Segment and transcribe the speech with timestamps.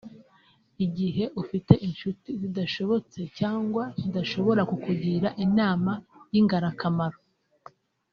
[0.85, 5.91] igihe ufite inshuti zidashobotse cyangwa zidashobora kukugira inama
[6.33, 7.19] y’ingarakamaro